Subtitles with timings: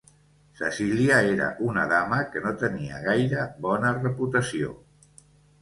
[0.59, 4.75] Cecília era una dama que no tenia gaire bona reputació.